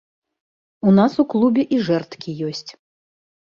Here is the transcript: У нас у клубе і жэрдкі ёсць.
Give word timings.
У 0.91 0.93
нас 1.01 1.19
у 1.25 1.27
клубе 1.35 1.67
і 1.77 1.83
жэрдкі 1.89 2.37
ёсць. 2.51 2.67